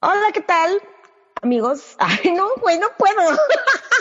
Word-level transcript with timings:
Hola, 0.00 0.26
¿qué 0.32 0.40
tal? 0.40 0.80
Amigos. 1.42 1.96
Ay, 1.98 2.32
no, 2.32 2.46
güey, 2.60 2.78
no 2.78 2.86
puedo. 2.96 3.20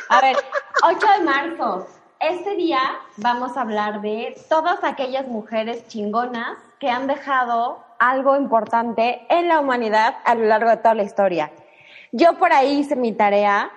A 0.10 0.22
ver, 0.22 0.38
8 0.84 1.00
de 1.18 1.24
marzo. 1.24 1.88
Este 2.20 2.56
día 2.56 2.80
vamos 3.18 3.58
a 3.58 3.62
hablar 3.62 4.02
de 4.02 4.40
todas 4.48 4.84
aquellas 4.84 5.28
mujeres 5.28 5.88
chingonas 5.88 6.58
que 6.80 6.90
han 6.90 7.08
dejado 7.08 7.84
algo 8.00 8.36
importante 8.36 9.26
en 9.30 9.48
la 9.48 9.60
humanidad 9.60 10.18
a 10.26 10.36
lo 10.36 10.46
largo 10.46 10.70
de 10.70 10.78
toda 10.78 10.94
la 10.96 11.04
historia. 11.04 11.52
Yo 12.12 12.38
por 12.38 12.54
ahí 12.54 12.80
hice 12.80 12.96
mi 12.96 13.14
tarea 13.14 13.72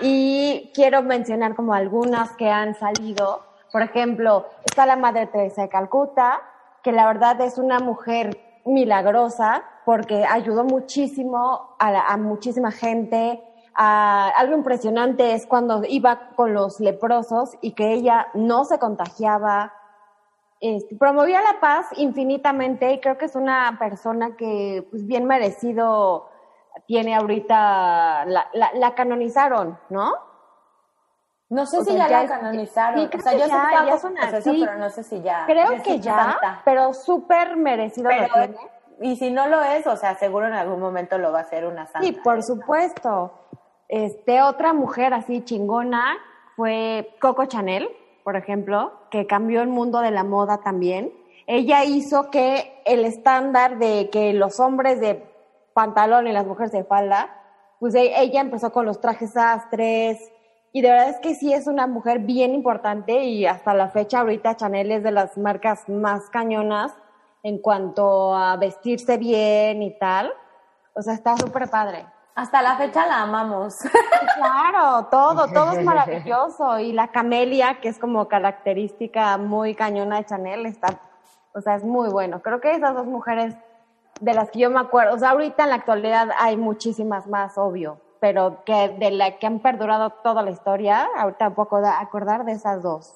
y 0.00 0.70
quiero 0.74 1.02
mencionar 1.02 1.54
como 1.54 1.72
algunas 1.74 2.32
que 2.32 2.50
han 2.50 2.74
salido. 2.74 3.44
Por 3.72 3.82
ejemplo, 3.82 4.48
está 4.64 4.86
la 4.86 4.96
Madre 4.96 5.26
Teresa 5.26 5.62
de 5.62 5.68
Calcuta, 5.68 6.42
que 6.84 6.92
la 6.92 7.06
verdad 7.06 7.40
es 7.40 7.58
una 7.58 7.80
mujer 7.80 8.38
milagrosa 8.66 9.64
porque 9.84 10.24
ayudó 10.24 10.64
muchísimo 10.64 11.76
a, 11.78 12.16
muchísima 12.18 12.70
gente. 12.70 13.42
algo 13.74 14.54
impresionante 14.54 15.32
es 15.32 15.46
cuando 15.46 15.82
iba 15.88 16.30
con 16.36 16.54
los 16.54 16.78
leprosos 16.80 17.56
y 17.62 17.72
que 17.72 17.92
ella 17.92 18.28
no 18.34 18.64
se 18.64 18.78
contagiaba, 18.78 19.72
este, 20.60 20.96
promovía 20.96 21.40
la 21.42 21.58
paz 21.60 21.86
infinitamente 21.96 22.92
y 22.92 23.00
creo 23.00 23.18
que 23.18 23.26
es 23.26 23.34
una 23.34 23.76
persona 23.78 24.36
que 24.36 24.86
pues 24.90 25.06
bien 25.06 25.26
merecido 25.26 26.28
tiene 26.86 27.14
ahorita, 27.14 28.24
la, 28.26 28.46
la, 28.74 28.94
canonizaron, 28.94 29.78
¿no? 29.90 30.12
No 31.50 31.66
sé 31.66 31.84
si 31.84 31.94
ya, 31.94 32.08
la 32.08 32.26
canonizaron. 32.26 33.00
Sí, 33.10 33.16
o 33.16 33.20
sea, 33.20 33.32
yo 33.32 33.46
ya, 33.46 33.86
ya 33.86 33.94
es 33.94 34.04
una, 34.04 34.20
pero 34.42 34.78
no 34.78 34.90
sé 34.90 35.02
si 35.02 35.20
ya. 35.20 35.44
Creo 35.46 35.82
que 35.82 36.00
ya, 36.00 36.62
pero 36.64 36.94
súper 36.94 37.56
merecido 37.56 38.10
lo 38.10 38.28
tiene. 38.32 38.56
Y 39.00 39.16
si 39.16 39.30
no 39.30 39.48
lo 39.48 39.62
es, 39.62 39.86
o 39.86 39.96
sea, 39.96 40.14
seguro 40.14 40.46
en 40.46 40.54
algún 40.54 40.80
momento 40.80 41.18
lo 41.18 41.32
va 41.32 41.40
a 41.40 41.42
hacer 41.42 41.66
una 41.66 41.86
santa. 41.86 42.06
Sí, 42.06 42.12
por 42.12 42.42
supuesto. 42.42 43.32
Este, 43.88 44.42
otra 44.42 44.72
mujer 44.72 45.12
así 45.12 45.44
chingona 45.44 46.16
fue 46.56 47.14
Coco 47.20 47.44
Chanel, 47.46 47.88
por 48.22 48.36
ejemplo, 48.36 48.92
que 49.10 49.26
cambió 49.26 49.60
el 49.62 49.68
mundo 49.68 50.00
de 50.00 50.10
la 50.10 50.24
moda 50.24 50.58
también. 50.62 51.12
Ella 51.46 51.84
hizo 51.84 52.30
que 52.30 52.82
el 52.86 53.04
estándar 53.04 53.78
de 53.78 54.08
que 54.10 54.32
los 54.32 54.58
hombres 54.60 55.00
de 55.00 55.30
pantalón 55.74 56.26
y 56.26 56.32
las 56.32 56.46
mujeres 56.46 56.72
de 56.72 56.84
falda, 56.84 57.28
pues 57.80 57.94
e, 57.94 58.22
ella 58.22 58.40
empezó 58.40 58.72
con 58.72 58.86
los 58.86 59.00
trajes 59.00 59.32
sastres 59.32 60.32
y 60.76 60.82
de 60.82 60.90
verdad 60.90 61.10
es 61.10 61.20
que 61.20 61.36
sí 61.36 61.52
es 61.52 61.68
una 61.68 61.86
mujer 61.86 62.18
bien 62.18 62.52
importante 62.52 63.22
y 63.22 63.46
hasta 63.46 63.74
la 63.74 63.90
fecha 63.90 64.18
ahorita 64.18 64.56
Chanel 64.56 64.90
es 64.90 65.04
de 65.04 65.12
las 65.12 65.38
marcas 65.38 65.88
más 65.88 66.28
cañonas 66.30 66.92
en 67.44 67.58
cuanto 67.58 68.34
a 68.34 68.56
vestirse 68.56 69.16
bien 69.16 69.84
y 69.84 69.96
tal. 69.96 70.32
O 70.92 71.00
sea, 71.00 71.14
está 71.14 71.36
súper 71.36 71.70
padre. 71.70 72.04
Hasta 72.34 72.60
la 72.60 72.76
fecha 72.76 73.06
la 73.06 73.22
amamos. 73.22 73.76
Claro, 74.34 75.06
todo, 75.12 75.46
todo 75.54 75.78
es 75.78 75.84
maravilloso. 75.84 76.80
Y 76.80 76.92
la 76.92 77.12
camelia, 77.12 77.78
que 77.80 77.88
es 77.88 78.00
como 78.00 78.26
característica 78.26 79.38
muy 79.38 79.76
cañona 79.76 80.16
de 80.16 80.24
Chanel, 80.24 80.66
está, 80.66 80.98
o 81.54 81.60
sea, 81.60 81.76
es 81.76 81.84
muy 81.84 82.08
bueno. 82.08 82.42
Creo 82.42 82.60
que 82.60 82.72
esas 82.72 82.96
dos 82.96 83.06
mujeres 83.06 83.54
de 84.20 84.34
las 84.34 84.50
que 84.50 84.58
yo 84.58 84.70
me 84.70 84.80
acuerdo, 84.80 85.14
o 85.14 85.18
sea, 85.20 85.30
ahorita 85.30 85.62
en 85.62 85.70
la 85.70 85.76
actualidad 85.76 86.30
hay 86.36 86.56
muchísimas 86.56 87.28
más, 87.28 87.56
obvio, 87.58 88.00
pero 88.20 88.64
que 88.64 88.90
de 88.98 89.10
la 89.10 89.38
que 89.38 89.46
han 89.46 89.60
perdurado 89.60 90.10
toda 90.22 90.42
la 90.42 90.50
historia, 90.50 91.08
ahorita 91.16 91.54
puedo 91.54 91.86
acordar 91.86 92.44
de 92.44 92.52
esas 92.52 92.82
dos. 92.82 93.12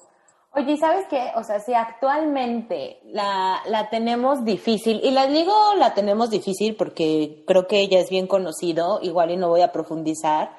Oye, 0.55 0.77
¿sabes 0.77 1.05
qué? 1.09 1.31
O 1.35 1.43
sea, 1.43 1.59
si 1.59 1.73
actualmente 1.75 2.99
la, 3.05 3.61
la 3.67 3.89
tenemos 3.89 4.43
difícil, 4.43 4.99
y 5.03 5.11
la 5.11 5.27
digo 5.27 5.53
la 5.77 5.93
tenemos 5.93 6.31
difícil 6.31 6.75
porque 6.75 7.43
creo 7.45 7.67
que 7.67 7.81
ella 7.81 7.99
es 7.99 8.09
bien 8.09 8.25
conocido, 8.25 8.99
igual 9.01 9.29
y 9.29 9.37
no 9.37 9.49
voy 9.49 9.61
a 9.61 9.71
profundizar, 9.71 10.55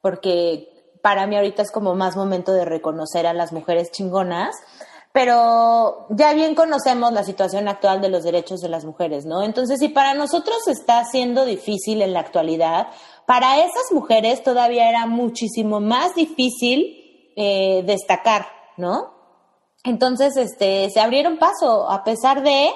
porque 0.00 0.76
para 1.02 1.26
mí 1.26 1.36
ahorita 1.36 1.62
es 1.62 1.70
como 1.70 1.94
más 1.94 2.16
momento 2.16 2.52
de 2.52 2.64
reconocer 2.64 3.26
a 3.26 3.34
las 3.34 3.52
mujeres 3.52 3.92
chingonas, 3.92 4.56
pero 5.12 6.06
ya 6.10 6.34
bien 6.34 6.54
conocemos 6.54 7.12
la 7.12 7.22
situación 7.22 7.68
actual 7.68 8.00
de 8.00 8.08
los 8.08 8.24
derechos 8.24 8.60
de 8.60 8.68
las 8.68 8.84
mujeres, 8.84 9.24
¿no? 9.24 9.42
Entonces, 9.42 9.78
si 9.78 9.88
para 9.88 10.12
nosotros 10.12 10.58
está 10.66 11.04
siendo 11.04 11.44
difícil 11.44 12.02
en 12.02 12.12
la 12.12 12.20
actualidad, 12.20 12.88
para 13.26 13.58
esas 13.58 13.92
mujeres 13.92 14.42
todavía 14.42 14.88
era 14.88 15.06
muchísimo 15.06 15.80
más 15.80 16.14
difícil 16.14 17.32
eh, 17.36 17.82
destacar, 17.84 18.46
¿no? 18.76 19.12
Entonces, 19.84 20.36
este, 20.36 20.90
se 20.90 21.00
abrieron 21.00 21.38
paso, 21.38 21.90
a 21.90 22.02
pesar 22.02 22.42
de 22.42 22.70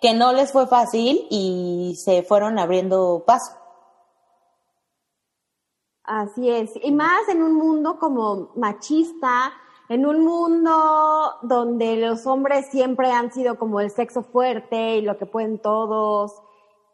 que 0.00 0.14
no 0.14 0.32
les 0.32 0.52
fue 0.52 0.66
fácil 0.66 1.26
y 1.30 1.94
se 2.04 2.22
fueron 2.22 2.58
abriendo 2.58 3.24
paso. 3.26 3.52
Así 6.04 6.50
es, 6.50 6.70
y 6.82 6.90
más 6.90 7.28
en 7.28 7.42
un 7.42 7.54
mundo 7.54 7.98
como 7.98 8.50
machista, 8.56 9.52
en 9.88 10.04
un 10.04 10.24
mundo 10.24 10.70
donde 11.42 11.96
los 11.96 12.26
hombres 12.26 12.66
siempre 12.70 13.12
han 13.12 13.32
sido 13.32 13.56
como 13.56 13.80
el 13.80 13.90
sexo 13.90 14.24
fuerte 14.24 14.96
y 14.96 15.02
lo 15.02 15.16
que 15.16 15.26
pueden 15.26 15.58
todos, 15.60 16.32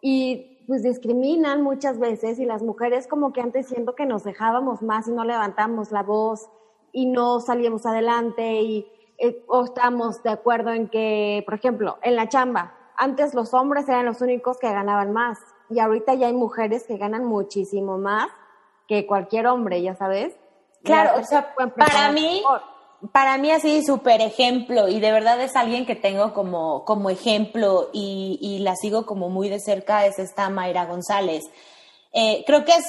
y 0.03 0.58
pues 0.69 0.83
discriminan 0.83 1.63
muchas 1.63 1.99
veces, 1.99 2.39
y 2.39 2.45
las 2.45 2.63
mujeres 2.63 3.07
como 3.07 3.33
que 3.33 3.41
antes 3.41 3.67
siento 3.69 3.95
que 3.95 4.05
nos 4.05 4.23
dejábamos 4.23 4.83
más 4.83 5.09
y 5.09 5.13
no 5.13 5.25
levantamos 5.25 5.91
la 5.93 6.03
voz 6.03 6.51
y 6.93 7.07
no 7.07 7.41
salíamos 7.41 7.87
adelante 7.87 8.61
y 8.61 8.87
eh, 9.17 9.43
o 9.49 9.65
estamos 9.65 10.23
de 10.23 10.29
acuerdo 10.29 10.71
en 10.75 10.89
que, 10.89 11.43
por 11.47 11.55
ejemplo, 11.55 11.99
en 12.03 12.17
la 12.17 12.29
chamba, 12.29 12.75
antes 12.99 13.33
los 13.33 13.55
hombres 13.55 13.89
eran 13.89 14.05
los 14.05 14.21
únicos 14.21 14.59
que 14.59 14.71
ganaban 14.71 15.11
más 15.11 15.39
y 15.71 15.81
ahorita 15.81 16.13
ya 16.15 16.27
hay 16.27 16.35
mujeres 16.35 16.85
que 16.87 16.99
ganan 16.99 17.25
muchísimo 17.25 17.97
más 17.97 18.29
que 18.87 19.07
cualquier 19.07 19.47
hombre, 19.47 19.81
ya 19.81 19.95
sabes. 19.95 20.37
Claro, 20.85 21.19
o 21.19 21.25
sea, 21.25 21.55
para 21.55 22.13
mí, 22.13 22.43
para 23.13 23.39
mí 23.39 23.51
así 23.51 23.85
súper 23.85 24.21
ejemplo 24.21 24.89
y 24.89 25.01
de 25.01 25.13
verdad 25.13 25.41
es 25.41 25.55
alguien 25.55 25.87
que 25.87 25.95
tengo 25.95 26.35
como, 26.35 26.85
como 26.85 27.11
ejemplo 27.11 27.91
y, 27.93 28.39
y 28.41 28.59
la 28.59 28.75
sigo 28.75 29.07
como 29.07 29.29
muy 29.29 29.49
de 29.49 29.61
cerca 29.61 30.07
es 30.07 30.19
esta 30.19 30.51
Mayra 30.51 30.87
González. 30.87 31.45
Eh, 32.13 32.43
creo 32.47 32.65
que 32.65 32.73
es, 32.73 32.85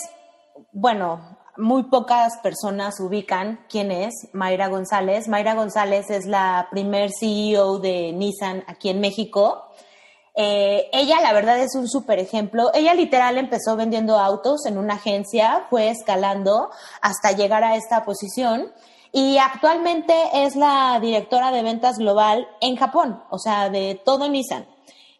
bueno, 0.71 1.37
muy 1.57 1.83
pocas 1.83 2.37
personas 2.41 2.99
ubican 2.99 3.65
quién 3.69 3.91
es 3.91 4.13
Mayra 4.33 4.67
González. 4.67 5.27
Mayra 5.27 5.53
González 5.53 6.09
es 6.09 6.25
la 6.25 6.67
primer 6.71 7.11
CEO 7.11 7.79
de 7.79 8.13
Nissan 8.13 8.63
aquí 8.67 8.89
en 8.89 9.01
México. 9.01 9.65
Eh, 10.35 10.89
ella, 10.93 11.19
la 11.21 11.33
verdad, 11.33 11.59
es 11.59 11.75
un 11.75 11.89
súper 11.89 12.17
ejemplo. 12.19 12.71
Ella 12.73 12.93
literal 12.93 13.37
empezó 13.37 13.75
vendiendo 13.75 14.17
autos 14.17 14.65
en 14.65 14.77
una 14.77 14.93
agencia, 14.93 15.67
fue 15.69 15.89
escalando 15.89 16.69
hasta 17.01 17.33
llegar 17.33 17.63
a 17.63 17.75
esta 17.75 18.05
posición 18.05 18.71
y 19.11 19.37
actualmente 19.37 20.13
es 20.33 20.55
la 20.55 20.99
directora 21.01 21.51
de 21.51 21.63
ventas 21.63 21.97
global 21.97 22.47
en 22.61 22.75
Japón, 22.75 23.23
o 23.29 23.39
sea, 23.39 23.69
de 23.69 23.99
todo 24.03 24.29
Nissan. 24.29 24.67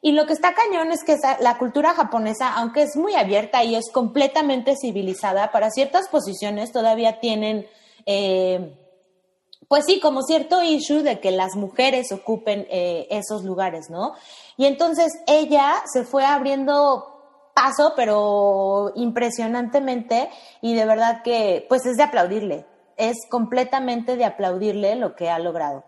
Y 0.01 0.13
lo 0.13 0.25
que 0.25 0.33
está 0.33 0.53
cañón 0.53 0.91
es 0.91 1.03
que 1.03 1.17
la 1.41 1.57
cultura 1.57 1.94
japonesa, 1.94 2.53
aunque 2.53 2.83
es 2.83 2.95
muy 2.95 3.16
abierta 3.16 3.63
y 3.63 3.75
es 3.75 3.91
completamente 3.91 4.75
civilizada, 4.79 5.51
para 5.51 5.72
ciertas 5.72 6.07
posiciones 6.07 6.72
todavía 6.72 7.19
tienen, 7.19 7.67
eh, 8.05 8.78
pues 9.67 9.85
sí, 9.85 9.99
como 9.99 10.22
cierto 10.22 10.63
issue 10.63 11.03
de 11.03 11.19
que 11.19 11.31
las 11.31 11.55
mujeres 11.55 12.11
ocupen 12.13 12.66
eh, 12.69 13.07
esos 13.09 13.44
lugares, 13.44 13.89
¿no? 13.89 14.13
Y 14.55 14.67
entonces 14.67 15.11
ella 15.28 15.83
se 15.91 16.05
fue 16.05 16.25
abriendo 16.25 17.51
paso, 17.53 17.94
pero 17.95 18.94
impresionantemente, 18.95 20.29
y 20.61 20.75
de 20.75 20.85
verdad 20.85 21.23
que, 21.23 21.66
pues 21.67 21.85
es 21.85 21.97
de 21.97 22.03
aplaudirle, 22.03 22.66
es 22.99 23.25
completamente 23.29 24.15
de 24.17 24.25
aplaudirle 24.25 24.95
lo 24.95 25.15
que 25.15 25.29
ha 25.29 25.39
logrado. 25.39 25.83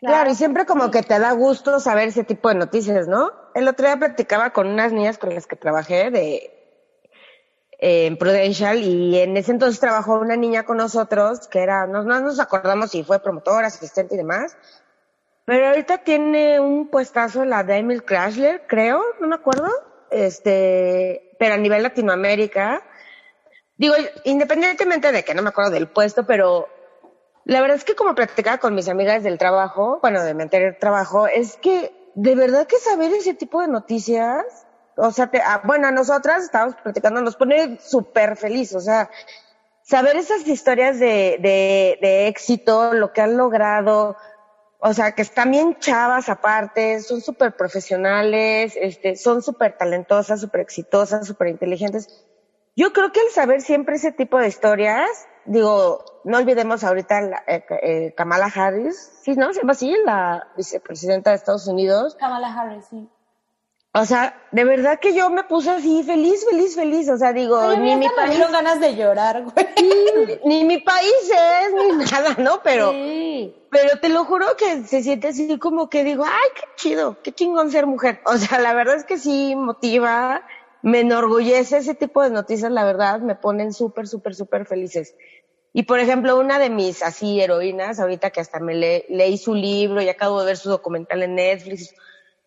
Claro. 0.00 0.30
y 0.30 0.34
siempre 0.34 0.66
como 0.66 0.90
que 0.90 1.02
te 1.02 1.18
da 1.18 1.32
gusto 1.32 1.80
saber 1.80 2.08
ese 2.08 2.24
tipo 2.24 2.50
de 2.50 2.56
noticias, 2.56 3.08
¿no? 3.08 3.30
El 3.54 3.68
otro 3.68 3.86
día 3.86 3.96
platicaba 3.96 4.50
con 4.50 4.66
unas 4.68 4.92
niñas 4.92 5.16
con 5.16 5.34
las 5.34 5.46
que 5.46 5.56
trabajé 5.56 6.10
de 6.10 6.50
en 7.78 8.16
Prudential 8.18 8.82
y 8.82 9.18
en 9.18 9.36
ese 9.36 9.52
entonces 9.52 9.80
trabajó 9.80 10.18
una 10.18 10.36
niña 10.36 10.64
con 10.64 10.76
nosotros 10.76 11.48
que 11.48 11.60
era, 11.60 11.86
no, 11.86 12.02
no 12.02 12.20
nos 12.20 12.38
acordamos 12.38 12.90
si 12.90 13.02
fue 13.02 13.18
promotora, 13.18 13.66
asistente 13.66 14.14
y 14.14 14.18
demás, 14.18 14.56
pero 15.44 15.68
ahorita 15.68 15.98
tiene 15.98 16.60
un 16.60 16.88
puestazo 16.88 17.44
la 17.44 17.64
de 17.64 17.78
Emil 17.78 18.04
Crashler, 18.04 18.62
creo, 18.66 19.02
no 19.20 19.26
me 19.26 19.34
acuerdo, 19.34 19.68
este, 20.10 21.34
pero 21.38 21.54
a 21.54 21.58
nivel 21.58 21.82
Latinoamérica. 21.82 22.82
Digo, 23.76 23.94
independientemente 24.24 25.10
de 25.10 25.24
que 25.24 25.34
no 25.34 25.42
me 25.42 25.48
acuerdo 25.48 25.72
del 25.72 25.88
puesto, 25.88 26.26
pero 26.26 26.68
la 27.44 27.60
verdad 27.60 27.76
es 27.76 27.84
que 27.84 27.94
como 27.94 28.14
platicaba 28.14 28.58
con 28.58 28.74
mis 28.74 28.88
amigas 28.88 29.22
del 29.22 29.38
trabajo, 29.38 29.98
bueno, 30.00 30.22
de 30.22 30.34
mi 30.34 30.42
anterior 30.42 30.76
trabajo, 30.78 31.26
es 31.26 31.56
que 31.56 31.92
de 32.14 32.34
verdad 32.34 32.66
que 32.66 32.78
saber 32.78 33.12
ese 33.12 33.34
tipo 33.34 33.60
de 33.60 33.68
noticias, 33.68 34.44
o 34.96 35.10
sea, 35.10 35.30
ah, 35.44 35.62
bueno, 35.64 35.88
a 35.88 35.90
nosotras 35.90 36.44
estábamos 36.44 36.76
platicando, 36.76 37.20
nos 37.20 37.36
pone 37.36 37.78
súper 37.80 38.36
feliz, 38.36 38.74
o 38.74 38.80
sea, 38.80 39.10
saber 39.82 40.16
esas 40.16 40.46
historias 40.46 41.00
de, 41.00 41.38
de, 41.40 41.98
de 42.00 42.28
éxito, 42.28 42.94
lo 42.94 43.12
que 43.12 43.20
han 43.20 43.36
logrado, 43.36 44.16
o 44.78 44.92
sea, 44.92 45.12
que 45.12 45.22
están 45.22 45.50
bien 45.50 45.78
chavas 45.80 46.28
aparte, 46.28 47.00
son 47.00 47.20
súper 47.20 47.56
profesionales, 47.56 48.74
este, 48.76 49.16
son 49.16 49.42
súper 49.42 49.76
talentosas, 49.76 50.40
súper 50.40 50.60
exitosas, 50.60 51.26
súper 51.26 51.48
inteligentes. 51.48 52.24
Yo 52.76 52.92
creo 52.92 53.12
que 53.12 53.20
el 53.20 53.30
saber 53.30 53.60
siempre 53.60 53.96
ese 53.96 54.12
tipo 54.12 54.38
de 54.38 54.48
historias, 54.48 55.08
digo, 55.44 56.04
no 56.24 56.38
olvidemos 56.38 56.82
ahorita 56.82 57.20
la, 57.20 57.44
eh, 57.46 57.64
eh, 57.82 58.14
Kamala 58.16 58.46
Harris, 58.46 59.12
sí, 59.22 59.34
¿no? 59.36 59.52
Se 59.52 59.60
llama 59.60 59.72
así, 59.72 59.94
la 60.04 60.48
vicepresidenta 60.56 61.30
de 61.30 61.36
Estados 61.36 61.68
Unidos. 61.68 62.16
Kamala 62.16 62.52
Harris, 62.52 62.84
sí. 62.90 63.08
O 63.96 64.04
sea, 64.06 64.36
de 64.50 64.64
verdad 64.64 64.98
que 64.98 65.14
yo 65.14 65.30
me 65.30 65.44
puse 65.44 65.70
así 65.70 66.02
feliz, 66.02 66.44
feliz, 66.50 66.74
feliz. 66.74 67.08
O 67.08 67.16
sea, 67.16 67.32
digo, 67.32 67.76
ni 67.76 67.94
mi 67.94 68.08
país. 68.08 68.40
Me 68.40 68.50
ganas 68.50 68.80
de 68.80 68.96
llorar, 68.96 69.44
güey. 69.44 69.54
ni 70.44 70.64
mi 70.64 70.78
país 70.78 71.14
es, 71.30 71.72
ni 71.72 72.04
nada, 72.10 72.34
¿no? 72.38 72.60
Pero, 72.64 72.90
pero 73.70 74.00
te 74.00 74.08
lo 74.08 74.24
juro 74.24 74.56
que 74.56 74.82
se 74.82 75.04
siente 75.04 75.28
así 75.28 75.60
como 75.60 75.88
que 75.88 76.02
digo, 76.02 76.24
ay, 76.24 76.48
qué 76.56 76.62
chido, 76.74 77.22
qué 77.22 77.30
chingón 77.30 77.70
ser 77.70 77.86
mujer. 77.86 78.20
O 78.26 78.36
sea, 78.36 78.58
la 78.58 78.74
verdad 78.74 78.96
es 78.96 79.04
que 79.04 79.16
sí 79.16 79.54
motiva, 79.54 80.42
me 80.84 81.00
enorgullece 81.00 81.78
ese 81.78 81.94
tipo 81.94 82.22
de 82.22 82.30
noticias, 82.30 82.70
la 82.70 82.84
verdad, 82.84 83.20
me 83.20 83.34
ponen 83.34 83.72
súper, 83.72 84.06
súper, 84.06 84.34
súper 84.34 84.66
felices. 84.66 85.16
Y 85.72 85.82
por 85.82 85.98
ejemplo, 85.98 86.38
una 86.38 86.58
de 86.58 86.70
mis 86.70 87.02
así 87.02 87.40
heroínas, 87.40 87.98
ahorita 87.98 88.30
que 88.30 88.40
hasta 88.40 88.60
me 88.60 89.04
leí 89.08 89.36
su 89.38 89.54
libro 89.54 90.00
y 90.00 90.08
acabo 90.08 90.40
de 90.40 90.46
ver 90.46 90.56
su 90.56 90.70
documental 90.70 91.22
en 91.22 91.34
Netflix 91.34 91.94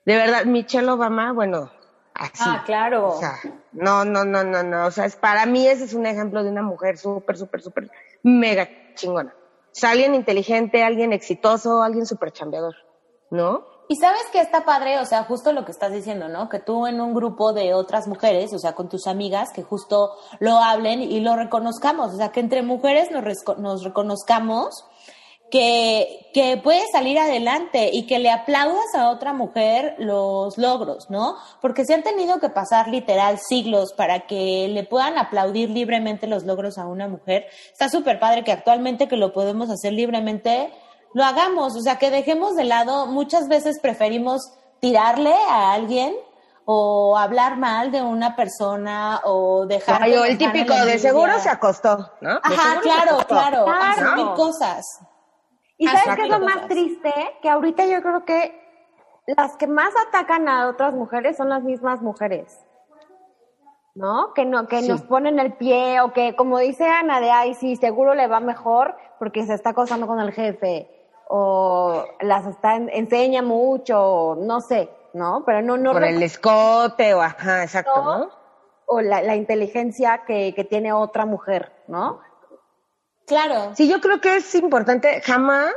de 0.07 0.15
verdad, 0.15 0.45
Michelle 0.45 0.89
Obama, 0.89 1.33
bueno, 1.33 1.69
así. 2.13 2.41
Ah, 2.45 2.63
claro. 2.65 3.09
O 3.09 3.19
sea, 3.19 3.39
no, 3.73 4.05
no, 4.05 4.23
no, 4.23 4.41
no, 4.41 4.63
no. 4.63 4.85
O 4.85 4.91
sea, 4.91 5.03
es, 5.03 5.17
para 5.17 5.45
mí 5.45 5.67
ese 5.67 5.83
es 5.83 5.93
un 5.93 6.05
ejemplo 6.05 6.45
de 6.45 6.49
una 6.49 6.61
mujer 6.61 6.97
súper, 6.97 7.37
súper, 7.37 7.61
súper 7.61 7.91
mega 8.23 8.69
chingona. 8.95 9.35
O 9.35 9.69
sea, 9.73 9.89
alguien 9.89 10.15
inteligente, 10.15 10.81
alguien 10.81 11.11
exitoso, 11.11 11.81
alguien 11.81 12.05
súper 12.05 12.31
chambeador, 12.31 12.73
¿no? 13.31 13.65
Y 13.89 13.95
sabes 13.95 14.23
que 14.33 14.41
está 14.41 14.65
padre, 14.65 14.99
o 14.99 15.05
sea, 15.05 15.23
justo 15.23 15.53
lo 15.53 15.63
que 15.63 15.71
estás 15.71 15.93
diciendo, 15.93 16.27
¿no? 16.27 16.49
Que 16.49 16.59
tú 16.59 16.87
en 16.87 16.99
un 16.99 17.13
grupo 17.13 17.53
de 17.53 17.73
otras 17.73 18.07
mujeres, 18.07 18.53
o 18.53 18.59
sea, 18.59 18.73
con 18.73 18.89
tus 18.89 19.07
amigas, 19.07 19.49
que 19.53 19.63
justo 19.63 20.11
lo 20.39 20.57
hablen 20.57 21.01
y 21.01 21.21
lo 21.21 21.37
reconozcamos, 21.37 22.13
o 22.13 22.17
sea, 22.17 22.29
que 22.29 22.41
entre 22.41 22.63
mujeres 22.63 23.09
nos, 23.11 23.83
reconozcamos 23.83 24.85
que, 25.49 26.29
que 26.33 26.57
puede 26.57 26.83
salir 26.91 27.17
adelante 27.17 27.89
y 27.93 28.05
que 28.07 28.19
le 28.19 28.29
aplaudas 28.29 28.93
a 28.93 29.09
otra 29.09 29.31
mujer 29.31 29.95
los 29.99 30.57
logros, 30.57 31.09
¿no? 31.09 31.37
Porque 31.61 31.85
se 31.85 31.93
han 31.93 32.03
tenido 32.03 32.41
que 32.41 32.49
pasar 32.49 32.89
literal 32.89 33.39
siglos 33.39 33.93
para 33.93 34.27
que 34.27 34.67
le 34.67 34.83
puedan 34.83 35.17
aplaudir 35.17 35.69
libremente 35.69 36.27
los 36.27 36.43
logros 36.43 36.77
a 36.77 36.87
una 36.87 37.07
mujer. 37.07 37.45
Está 37.71 37.87
súper 37.87 38.19
padre 38.19 38.43
que 38.43 38.51
actualmente 38.51 39.07
que 39.07 39.15
lo 39.15 39.31
podemos 39.31 39.69
hacer 39.69 39.93
libremente, 39.93 40.73
lo 41.13 41.23
hagamos, 41.23 41.75
o 41.75 41.81
sea, 41.81 41.97
que 41.97 42.11
dejemos 42.11 42.55
de 42.55 42.63
lado, 42.63 43.07
muchas 43.07 43.47
veces 43.47 43.79
preferimos 43.79 44.53
tirarle 44.79 45.33
a 45.49 45.73
alguien 45.73 46.15
o 46.65 47.17
hablar 47.17 47.57
mal 47.57 47.91
de 47.91 48.01
una 48.01 48.35
persona 48.35 49.21
o 49.23 49.65
dejar... 49.65 50.03
Ay, 50.03 50.13
el 50.13 50.37
típico, 50.37 50.73
de 50.73 50.99
seguro 50.99 51.39
se 51.39 51.49
acostó, 51.49 52.11
¿no? 52.19 52.39
Ajá, 52.43 52.81
claro, 52.81 53.19
claro, 53.25 53.65
claro. 53.65 54.33
cosas. 54.35 54.85
¿Y 55.77 55.87
sabes 55.87 56.15
qué 56.17 56.23
es 56.23 56.29
lo 56.29 56.39
más 56.39 56.67
triste? 56.67 57.13
Que 57.41 57.49
ahorita 57.49 57.85
yo 57.85 58.01
creo 58.01 58.25
que 58.25 58.61
las 59.27 59.55
que 59.55 59.67
más 59.67 59.93
atacan 60.07 60.49
a 60.49 60.67
otras 60.67 60.93
mujeres 60.93 61.37
son 61.37 61.49
las 61.49 61.63
mismas 61.63 62.01
mujeres. 62.01 62.59
¿No? 63.95 64.33
Que 64.33 64.45
no, 64.45 64.67
que 64.67 64.81
nos 64.81 65.01
ponen 65.03 65.39
el 65.39 65.53
pie 65.53 66.01
o 66.01 66.11
que, 66.11 66.35
como 66.35 66.59
dice 66.59 66.85
Ana, 66.85 67.19
de 67.19 67.31
ay, 67.31 67.55
sí, 67.55 67.77
seguro 67.77 68.13
le 68.13 68.27
va 68.27 68.39
mejor 68.39 68.95
porque 69.17 69.45
se 69.45 69.53
está 69.53 69.69
acosando 69.69 70.05
con 70.05 70.19
el 70.19 70.33
jefe 70.33 70.96
o 71.29 72.05
las 72.21 72.45
está, 72.45 72.75
enseña 72.75 73.41
mucho, 73.41 74.37
no 74.39 74.61
sé, 74.61 74.89
¿no? 75.13 75.43
Pero 75.45 75.61
no, 75.61 75.77
no. 75.77 75.91
Por 75.93 76.03
el 76.03 76.23
escote 76.23 77.13
o 77.13 77.21
ajá, 77.21 77.63
exacto, 77.63 78.03
¿no? 78.03 78.29
O 78.85 79.01
la, 79.01 79.21
la 79.21 79.35
inteligencia 79.35 80.23
que, 80.25 80.53
que 80.55 80.63
tiene 80.63 80.93
otra 80.93 81.25
mujer, 81.25 81.71
¿no? 81.87 82.21
Claro. 83.25 83.75
Sí, 83.75 83.89
yo 83.89 83.99
creo 83.99 84.21
que 84.21 84.37
es 84.37 84.55
importante 84.55 85.21
jamás 85.21 85.73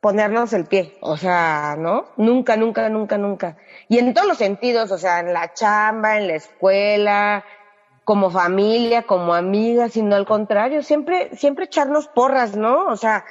ponernos 0.00 0.52
el 0.52 0.66
pie, 0.66 0.96
o 1.00 1.16
sea, 1.16 1.76
¿no? 1.78 2.06
Nunca, 2.16 2.56
nunca, 2.56 2.88
nunca, 2.88 3.18
nunca. 3.18 3.56
Y 3.88 3.98
en 3.98 4.12
todos 4.14 4.28
los 4.28 4.38
sentidos, 4.38 4.90
o 4.90 4.98
sea, 4.98 5.20
en 5.20 5.32
la 5.32 5.52
chamba, 5.52 6.18
en 6.18 6.28
la 6.28 6.34
escuela, 6.34 7.44
como 8.04 8.30
familia, 8.30 9.02
como 9.02 9.34
amigas, 9.34 9.92
sino 9.92 10.14
al 10.14 10.26
contrario, 10.26 10.82
siempre, 10.82 11.34
siempre 11.36 11.64
echarnos 11.64 12.08
porras, 12.08 12.56
¿no? 12.56 12.86
O 12.86 12.96
sea, 12.96 13.24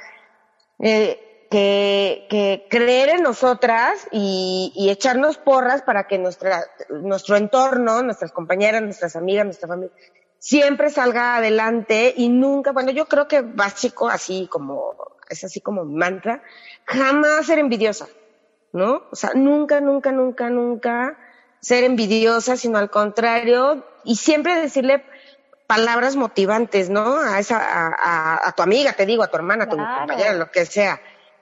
eh, 0.86 1.46
que, 1.50 2.26
que 2.28 2.66
creer 2.68 3.08
en 3.08 3.22
nosotras 3.22 4.06
y, 4.12 4.70
y 4.76 4.90
echarnos 4.90 5.38
porras 5.38 5.80
para 5.80 6.06
que 6.06 6.18
nuestra, 6.18 6.62
nuestro 6.90 7.36
entorno, 7.36 8.02
nuestras 8.02 8.32
compañeras, 8.32 8.82
nuestras 8.82 9.16
amigas, 9.16 9.46
nuestra 9.46 9.66
familia, 9.66 9.94
siempre 10.38 10.90
salga 10.90 11.36
adelante 11.36 12.12
y 12.14 12.28
nunca, 12.28 12.72
bueno, 12.72 12.90
yo 12.90 13.06
creo 13.06 13.26
que 13.28 13.40
básico, 13.40 14.10
así 14.10 14.46
como, 14.46 14.94
es 15.30 15.42
así 15.42 15.62
como 15.62 15.86
mantra, 15.86 16.42
jamás 16.84 17.46
ser 17.46 17.58
envidiosa, 17.58 18.08
¿no? 18.74 19.04
O 19.10 19.16
sea, 19.16 19.30
nunca, 19.34 19.80
nunca, 19.80 20.12
nunca, 20.12 20.50
nunca 20.50 21.16
ser 21.60 21.84
envidiosa, 21.84 22.58
sino 22.58 22.76
al 22.76 22.90
contrario, 22.90 23.86
y 24.04 24.16
siempre 24.16 24.60
decirle 24.60 25.02
palabras 25.74 26.14
motivantes, 26.14 26.88
¿no? 26.88 27.18
A 27.18 27.40
esa, 27.40 27.58
a, 27.58 28.48
a, 28.48 28.52
tu 28.52 28.62
amiga, 28.62 28.92
te 28.92 29.06
digo, 29.06 29.24
a 29.24 29.28
tu 29.28 29.36
hermana, 29.36 29.64
a 29.64 29.68
tu 29.68 29.76
compañera, 29.76 30.32
lo 30.32 30.50
que 30.50 30.66
sea. 30.66 31.00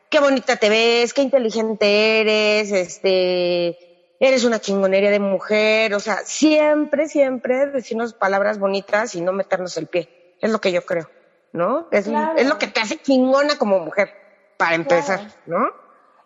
Qué 0.09 0.21
bonita 0.21 0.57
te 0.57 0.71
ves, 0.71 1.13
qué 1.13 1.21
inteligente 1.21 2.21
eres, 2.21 2.73
este, 2.73 4.17
eres 4.19 4.45
una 4.45 4.59
chingonería 4.59 5.11
de 5.11 5.21
mujer, 5.21 5.95
o 5.95 6.01
sea, 6.01 6.19
siempre, 6.25 7.09
siempre 7.09 7.67
decirnos 7.67 8.15
palabras 8.15 8.59
bonitas 8.59 9.15
y 9.15 9.21
no 9.21 9.33
meternos 9.33 9.77
el 9.77 9.87
pie. 9.87 10.37
Es 10.41 10.51
lo 10.51 10.61
que 10.61 10.73
yo 10.73 10.85
creo, 10.87 11.11
¿no? 11.53 11.89
Es, 11.91 12.07
es 12.37 12.47
lo 12.47 12.59
que 12.59 12.69
te 12.69 12.81
hace 12.81 12.97
chingona 13.03 13.59
como 13.59 13.81
mujer, 13.81 14.11
para 14.57 14.75
empezar, 14.75 15.21
¿no? 15.45 15.71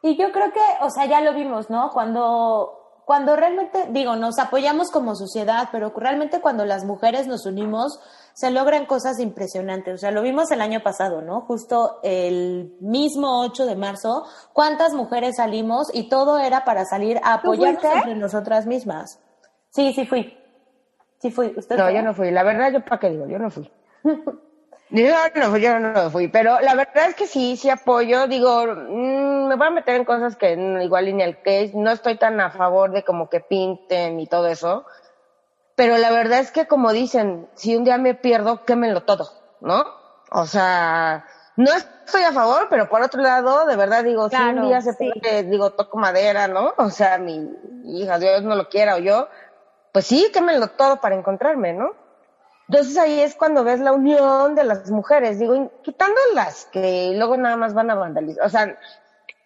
Y 0.02 0.16
yo 0.16 0.30
creo 0.30 0.52
que, 0.52 0.60
o 0.80 0.90
sea, 0.90 1.06
ya 1.06 1.20
lo 1.20 1.34
vimos, 1.34 1.70
¿no? 1.70 1.90
Cuando, 1.90 2.75
cuando 3.06 3.36
realmente, 3.36 3.86
digo, 3.90 4.16
nos 4.16 4.36
apoyamos 4.40 4.90
como 4.90 5.14
sociedad, 5.14 5.68
pero 5.70 5.92
realmente 5.94 6.40
cuando 6.40 6.64
las 6.64 6.84
mujeres 6.84 7.28
nos 7.28 7.46
unimos, 7.46 8.00
se 8.34 8.50
logran 8.50 8.84
cosas 8.84 9.20
impresionantes. 9.20 9.94
O 9.94 9.98
sea, 9.98 10.10
lo 10.10 10.22
vimos 10.22 10.50
el 10.50 10.60
año 10.60 10.82
pasado, 10.82 11.22
¿no? 11.22 11.42
Justo 11.42 12.00
el 12.02 12.74
mismo 12.80 13.42
8 13.42 13.64
de 13.64 13.76
marzo, 13.76 14.24
cuántas 14.52 14.92
mujeres 14.92 15.36
salimos 15.36 15.88
y 15.94 16.08
todo 16.08 16.40
era 16.40 16.64
para 16.64 16.84
salir 16.84 17.20
a 17.22 17.34
apoyarnos 17.34 17.84
entre 17.84 18.16
nosotras 18.16 18.66
mismas. 18.66 19.20
Sí, 19.70 19.92
sí 19.92 20.04
fui. 20.04 20.36
Sí 21.20 21.30
fui. 21.30 21.54
¿Usted 21.56 21.76
no, 21.76 21.88
yo 21.88 22.02
no 22.02 22.12
fui. 22.12 22.32
La 22.32 22.42
verdad, 22.42 22.72
yo 22.72 22.84
para 22.84 22.98
qué 22.98 23.10
digo, 23.10 23.28
yo 23.28 23.38
no 23.38 23.50
fui. 23.50 23.70
yo 24.90 25.14
no 25.34 25.50
fui, 25.50 25.60
yo 25.60 25.78
no 25.78 26.10
fui. 26.10 26.28
Pero 26.28 26.60
la 26.60 26.74
verdad 26.74 27.08
es 27.08 27.14
que 27.14 27.26
sí, 27.26 27.56
sí 27.56 27.70
apoyo. 27.70 28.26
Digo, 28.26 28.66
mm, 28.66 29.48
me 29.48 29.56
voy 29.56 29.66
a 29.66 29.70
meter 29.70 29.96
en 29.96 30.04
cosas 30.04 30.36
que 30.36 30.52
igual 30.82 31.16
ni 31.16 31.22
el 31.22 31.40
case. 31.42 31.72
No 31.74 31.90
estoy 31.90 32.16
tan 32.16 32.40
a 32.40 32.50
favor 32.50 32.92
de 32.92 33.04
como 33.04 33.28
que 33.28 33.40
pinten 33.40 34.20
y 34.20 34.26
todo 34.26 34.46
eso 34.48 34.86
pero 35.76 35.98
la 35.98 36.10
verdad 36.10 36.40
es 36.40 36.50
que 36.50 36.66
como 36.66 36.92
dicen, 36.92 37.48
si 37.54 37.76
un 37.76 37.84
día 37.84 37.98
me 37.98 38.14
pierdo, 38.14 38.64
quémenlo 38.64 39.02
todo, 39.02 39.30
¿no? 39.60 39.84
O 40.32 40.46
sea, 40.46 41.26
no 41.56 41.70
estoy 41.72 42.22
a 42.22 42.32
favor, 42.32 42.68
pero 42.70 42.88
por 42.88 43.02
otro 43.02 43.20
lado, 43.22 43.66
de 43.66 43.76
verdad 43.76 44.02
digo, 44.02 44.28
si 44.30 44.36
un 44.36 44.66
día 44.66 44.80
se 44.80 44.94
pierde, 44.94 45.44
digo, 45.44 45.72
toco 45.72 45.98
madera, 45.98 46.48
¿no? 46.48 46.72
O 46.78 46.88
sea, 46.88 47.18
mi 47.18 47.46
hija, 47.84 48.18
Dios 48.18 48.42
no 48.42 48.56
lo 48.56 48.70
quiera 48.70 48.96
o 48.96 48.98
yo, 48.98 49.28
pues 49.92 50.06
sí, 50.06 50.30
quémenlo 50.32 50.68
todo 50.68 51.00
para 51.00 51.14
encontrarme, 51.14 51.74
¿no? 51.74 51.90
Entonces 52.68 52.96
ahí 52.96 53.20
es 53.20 53.36
cuando 53.36 53.62
ves 53.62 53.80
la 53.80 53.92
unión 53.92 54.54
de 54.54 54.64
las 54.64 54.90
mujeres, 54.90 55.38
digo, 55.38 55.70
quitando 55.82 56.20
las 56.34 56.66
que 56.66 57.12
luego 57.16 57.36
nada 57.36 57.56
más 57.56 57.74
van 57.74 57.90
a 57.90 57.94
vandalizar, 57.94 58.44
o 58.44 58.50
sea, 58.50 58.76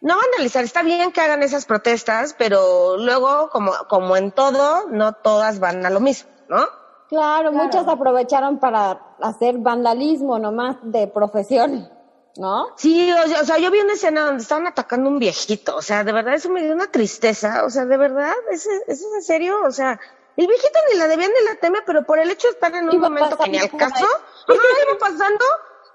no 0.01 0.17
vandalizar, 0.17 0.65
está 0.65 0.83
bien 0.83 1.13
que 1.13 1.21
hagan 1.21 1.43
esas 1.43 1.67
protestas, 1.67 2.35
pero 2.39 2.97
luego, 2.97 3.51
como, 3.51 3.73
como 3.89 4.17
en 4.17 4.33
todo, 4.33 4.89
no 4.89 5.13
todas 5.13 5.61
van 5.61 5.85
a 5.85 5.91
lo 5.91 6.01
mismo, 6.01 6.31
¿no? 6.49 6.65
Claro, 7.11 7.53
muchas 7.53 7.87
aprovecharon 7.89 8.59
para 8.59 9.01
hacer 9.21 9.59
vandalismo 9.59 10.39
nomás 10.39 10.77
de 10.83 11.07
profesión, 11.09 11.91
¿no? 12.37 12.69
Sí, 12.77 13.11
o, 13.13 13.45
sea, 13.45 13.59
yo 13.59 13.71
vi 13.71 13.81
una 13.81 13.95
escena 13.95 14.25
donde 14.25 14.43
estaban 14.43 14.67
atacando 14.67 15.11
a 15.11 15.13
un 15.13 15.19
viejito, 15.19 15.77
o 15.77 15.83
sea, 15.83 16.05
de 16.05 16.13
verdad 16.13 16.35
eso 16.35 16.49
me 16.49 16.63
dio 16.63 16.73
una 16.73 16.87
tristeza, 16.87 17.65
o 17.65 17.71
sea, 17.71 17.85
de 17.85 17.97
verdad, 17.97 18.33
¿eso, 18.51 18.71
es 18.87 19.03
en 19.03 19.23
serio? 19.23 19.59
O 19.67 19.73
sea, 19.73 20.01
el 20.37 20.47
viejito 20.47 20.79
ni 20.91 20.99
la 20.99 21.09
debían 21.09 21.31
ni 21.31 21.45
la 21.45 21.57
teme, 21.57 21.79
pero 21.87 22.05
por 22.05 22.19
el 22.19 22.31
hecho 22.31 22.49
de 22.49 22.55
estar 22.55 22.75
en 22.75 22.89
un 22.89 22.99
momento 22.99 23.37
que 23.39 23.51
ni 23.51 23.59
al 23.59 23.71
caso, 23.71 24.07
iba 24.49 24.99
pasando, 24.99 25.45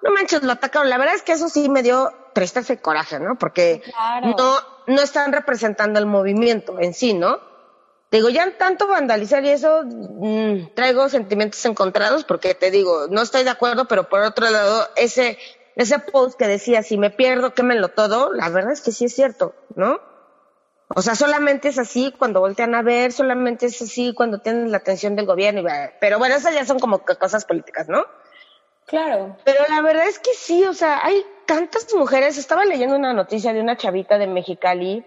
no 0.01 0.11
manches, 0.11 0.43
lo 0.43 0.51
atacaron. 0.51 0.89
La 0.89 0.97
verdad 0.97 1.15
es 1.15 1.23
que 1.23 1.33
eso 1.33 1.49
sí 1.49 1.69
me 1.69 1.83
dio 1.83 2.13
tristeza 2.33 2.73
y 2.73 2.77
coraje, 2.77 3.19
¿no? 3.19 3.37
Porque 3.37 3.81
no, 4.37 4.59
no 4.87 5.01
están 5.01 5.31
representando 5.31 5.99
el 5.99 6.05
movimiento 6.05 6.79
en 6.79 6.93
sí, 6.93 7.13
¿no? 7.13 7.55
digo, 8.11 8.29
ya 8.29 8.57
tanto 8.57 8.87
vandalizar 8.87 9.43
y 9.43 9.49
eso, 9.49 9.83
mmm, 9.83 10.73
traigo 10.73 11.09
sentimientos 11.09 11.65
encontrados 11.65 12.23
porque 12.23 12.55
te 12.55 12.71
digo, 12.71 13.07
no 13.09 13.21
estoy 13.21 13.43
de 13.43 13.49
acuerdo, 13.49 13.85
pero 13.89 14.07
por 14.07 14.21
otro 14.21 14.49
lado, 14.49 14.87
ese 14.95 15.37
ese 15.75 15.99
post 15.99 16.37
que 16.39 16.47
decía, 16.47 16.83
si 16.83 16.97
me 16.97 17.09
pierdo, 17.09 17.53
quémelo 17.53 17.89
todo, 17.89 18.31
la 18.31 18.49
verdad 18.49 18.71
es 18.71 18.81
que 18.81 18.91
sí 18.91 19.05
es 19.05 19.15
cierto, 19.15 19.53
¿no? 19.75 19.99
O 20.87 21.01
sea, 21.01 21.15
solamente 21.15 21.69
es 21.69 21.79
así 21.79 22.13
cuando 22.17 22.41
voltean 22.41 22.75
a 22.75 22.83
ver, 22.83 23.11
solamente 23.11 23.65
es 23.65 23.81
así 23.81 24.13
cuando 24.13 24.39
tienen 24.39 24.71
la 24.71 24.77
atención 24.77 25.15
del 25.15 25.25
gobierno. 25.25 25.61
Y, 25.61 25.65
pero 25.99 26.19
bueno, 26.19 26.35
esas 26.35 26.53
ya 26.53 26.65
son 26.65 26.79
como 26.79 26.99
cosas 26.99 27.45
políticas, 27.45 27.87
¿no? 27.89 28.05
Claro. 28.85 29.35
Pero 29.43 29.65
la 29.67 29.81
verdad 29.81 30.07
es 30.07 30.19
que 30.19 30.33
sí, 30.35 30.63
o 30.63 30.73
sea, 30.73 30.99
hay 31.03 31.25
tantas 31.47 31.91
mujeres. 31.95 32.37
Estaba 32.37 32.65
leyendo 32.65 32.95
una 32.95 33.13
noticia 33.13 33.51
de 33.51 33.61
una 33.61 33.77
chavita 33.77 34.19
de 34.19 34.27
Mexicali. 34.27 35.03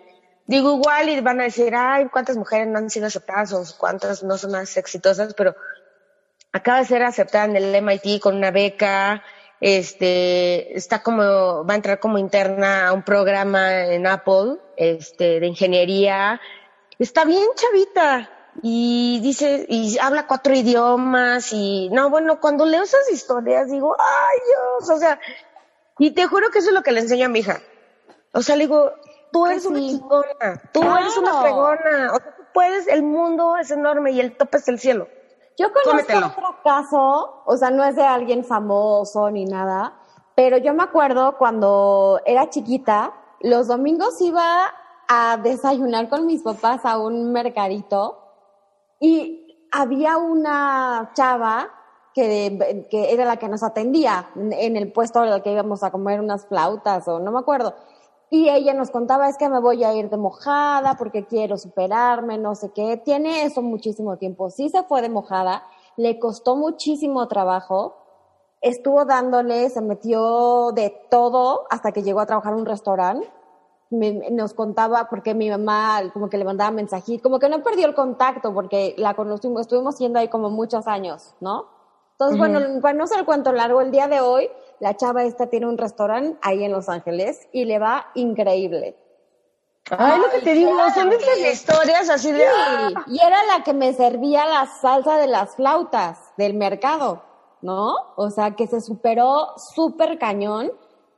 Digo, 0.47 0.75
igual 0.75 1.11
y 1.11 1.21
van 1.21 1.41
a 1.41 1.45
decir, 1.45 1.75
ay, 1.77 2.09
cuántas 2.09 2.37
mujeres 2.37 2.67
no 2.67 2.79
han 2.79 2.91
sido 2.91 3.07
aceptadas 3.07 3.53
o 3.53 3.63
cuántas 3.79 4.25
no 4.25 4.37
son 4.37 4.53
más 4.53 4.77
exitosas, 4.77 5.35
pero 5.35 5.55
acaba 6.53 6.79
de 6.79 6.87
ser 6.87 7.03
aceptada 7.03 7.45
en 7.45 7.57
el 7.57 7.83
MIT 7.83 8.21
con 8.21 8.37
una 8.37 8.51
beca, 8.51 9.23
este, 9.61 10.77
está 10.77 11.03
como, 11.03 11.67
va 11.67 11.75
a 11.75 11.77
entrar 11.77 12.01
como 12.01 12.19
interna 12.19 12.89
a 12.89 12.93
un 12.93 13.03
programa 13.03 13.87
en 13.87 14.07
Apple, 14.07 14.57
este, 14.79 15.41
de 15.41 15.47
ingeniería. 15.47 16.41
Está 16.99 17.25
bien 17.25 17.47
chavita. 17.55 18.31
Y 18.63 19.21
dice, 19.21 19.67
y 19.69 19.99
habla 19.99 20.27
cuatro 20.27 20.55
idiomas 20.55 21.53
y, 21.53 21.91
no, 21.91 22.11
bueno, 22.11 22.41
cuando 22.41 22.65
leo 22.65 22.83
esas 22.83 23.09
historias 23.13 23.71
digo, 23.71 23.95
ay 23.97 24.39
Dios, 24.47 24.91
o 24.91 24.99
sea, 24.99 25.21
y 25.99 26.11
te 26.11 26.27
juro 26.27 26.51
que 26.51 26.59
eso 26.59 26.69
es 26.69 26.75
lo 26.75 26.83
que 26.83 26.91
le 26.91 27.01
enseño 27.01 27.27
a 27.27 27.29
mi 27.29 27.41
hija. 27.41 27.61
O 28.33 28.43
sea, 28.43 28.57
le 28.57 28.65
digo, 28.65 28.91
tú 29.31 29.47
eres 29.47 29.65
una 29.65 29.79
chingona, 29.79 30.63
tú 30.73 30.83
eres 30.83 31.17
una 31.17 31.41
fregona, 31.41 32.13
o 32.15 32.17
sea, 32.17 32.37
tú 32.37 32.43
puedes, 32.53 32.89
el 32.89 33.05
mundo 33.05 33.57
es 33.57 33.71
enorme 33.71 34.11
y 34.11 34.21
el 34.21 34.37
tope 34.37 34.59
es 34.59 34.67
el 34.67 34.81
cielo. 34.81 35.07
Yo 35.57 35.73
conozco 35.73 36.17
otro 36.19 36.57
caso, 36.65 37.43
o 37.45 37.57
sea, 37.57 37.71
no 37.71 37.85
es 37.85 37.95
de 37.95 38.05
alguien 38.05 38.45
famoso 38.45 39.31
ni 39.31 39.45
nada, 39.45 39.95
pero 40.35 40.57
yo 40.57 40.75
me 40.75 40.83
acuerdo 40.83 41.37
cuando 41.37 42.21
era 42.25 42.51
chiquita, 42.51 43.13
los 43.41 43.69
domingos 43.69 44.21
iba 44.21 44.73
a 45.09 45.37
desayunar 45.39 46.09
con 46.09 46.27
mis 46.27 46.43
papás 46.43 46.85
a 46.85 46.99
un 46.99 47.33
mercadito 47.33 48.19
y 49.01 49.67
había 49.73 50.17
una 50.17 51.13
chava 51.15 51.71
que, 52.15 52.87
que 52.91 53.13
era 53.13 53.25
la 53.25 53.37
que 53.37 53.49
nos 53.49 53.63
atendía 53.63 54.31
en 54.35 54.77
el 54.77 54.93
puesto 54.93 55.25
en 55.25 55.43
que 55.43 55.53
íbamos 55.53 55.83
a 55.83 55.91
comer 55.91 56.21
unas 56.21 56.47
flautas 56.47 57.07
o 57.09 57.21
no 57.21 57.31
me 57.31 57.39
acuerdo. 57.39 57.75
Y 58.31 58.51
ella 58.51 58.75
nos 58.75 58.91
contaba, 58.91 59.29
es 59.29 59.39
que 59.39 59.49
me 59.49 59.59
voy 59.59 59.85
a 59.85 59.95
ir 59.95 60.11
de 60.11 60.19
mojada 60.19 60.97
porque 60.99 61.25
quiero 61.25 61.57
superarme, 61.57 62.37
no 62.37 62.55
sé 62.55 62.71
qué. 62.75 62.99
Tiene 62.99 63.45
eso 63.45 63.63
muchísimo 63.63 64.19
tiempo. 64.19 64.51
Sí 64.51 64.69
se 64.69 64.83
fue 64.83 65.01
de 65.01 65.09
mojada, 65.09 65.63
le 65.97 66.19
costó 66.19 66.55
muchísimo 66.55 67.27
trabajo, 67.27 67.98
estuvo 68.61 69.05
dándole, 69.05 69.71
se 69.71 69.81
metió 69.81 70.73
de 70.73 70.91
todo 71.11 71.67
hasta 71.71 71.93
que 71.93 72.03
llegó 72.03 72.21
a 72.21 72.27
trabajar 72.27 72.53
en 72.53 72.61
un 72.61 72.67
restaurante. 72.67 73.31
nos 73.91 74.55
contaba 74.55 75.09
porque 75.09 75.35
mi 75.35 75.49
mamá 75.51 76.03
como 76.13 76.29
que 76.29 76.39
le 76.39 76.45
mandaba 76.45 76.71
mensajitos, 76.71 77.23
como 77.23 77.39
que 77.39 77.49
no 77.49 77.63
perdió 77.63 77.87
el 77.87 77.95
contacto 77.95 78.53
porque 78.53 78.95
la 78.99 79.15
conocimos, 79.15 79.63
estuvimos 79.63 79.97
siendo 79.97 80.19
ahí 80.19 80.29
como 80.29 80.51
muchos 80.51 80.87
años, 80.87 81.35
¿no? 81.41 81.67
Entonces, 82.13 82.37
bueno, 82.37 82.59
para 82.81 82.95
no 82.95 83.07
ser 83.07 83.21
el 83.21 83.25
cuento 83.25 83.53
largo, 83.53 83.81
el 83.81 83.93
día 83.93 84.09
de 84.09 84.21
hoy 84.21 84.51
la 84.81 84.97
chava 84.97 85.23
esta 85.23 85.47
tiene 85.47 85.67
un 85.67 85.79
restaurante 85.79 86.37
ahí 86.43 86.65
en 86.65 86.73
Los 86.73 86.89
Ángeles 86.89 87.49
y 87.53 87.65
le 87.65 87.79
va 87.79 88.09
increíble. 88.15 88.97
Ay, 89.91 90.21
lo 90.21 90.29
que 90.31 90.41
te 90.41 90.53
digo, 90.53 90.73
son 90.95 91.13
esas 91.13 91.39
historias 91.39 92.11
así 92.11 92.33
de... 92.33 92.45
¡ah! 92.45 93.05
Y 93.07 93.21
era 93.21 93.45
la 93.45 93.65
que 93.65 93.73
me 93.73 93.95
servía 93.95 94.45
la 94.45 94.67
salsa 94.67 95.17
de 95.17 95.29
las 95.29 95.55
flautas 95.55 96.19
del 96.37 96.55
mercado, 96.55 97.23
¿no? 97.63 97.95
O 98.17 98.31
sea, 98.31 98.53
que 98.53 98.67
se 98.67 98.81
superó 98.81 99.49
súper 99.75 100.19
cañón. 100.19 100.71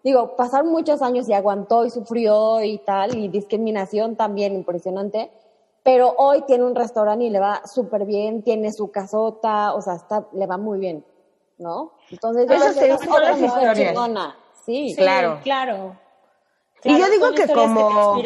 Digo, 0.02 0.36
pasaron 0.36 0.70
muchos 0.70 1.02
años 1.02 1.28
y 1.28 1.32
aguantó 1.32 1.84
y 1.84 1.90
sufrió 1.90 2.62
y 2.62 2.78
tal, 2.78 3.16
y 3.16 3.28
discriminación 3.28 4.16
también 4.16 4.54
impresionante. 4.54 5.30
Pero 5.82 6.14
hoy 6.16 6.42
tiene 6.42 6.64
un 6.64 6.74
restaurante 6.74 7.24
y 7.24 7.30
le 7.30 7.40
va 7.40 7.62
súper 7.66 8.04
bien, 8.04 8.42
tiene 8.42 8.72
su 8.72 8.90
casota, 8.90 9.74
o 9.74 9.80
sea, 9.80 9.94
está, 9.94 10.26
le 10.32 10.46
va 10.46 10.56
muy 10.56 10.78
bien. 10.78 11.04
¿no? 11.60 11.92
Entonces, 12.10 12.50
Eso 12.50 12.72
se 12.72 12.92
otra 12.92 13.38
historias. 13.38 14.34
Sí, 14.64 14.94
claro. 14.96 15.38
claro. 15.42 15.96
Y 16.82 16.98
yo 16.98 17.10
digo 17.10 17.32
que 17.32 17.46
como, 17.46 18.20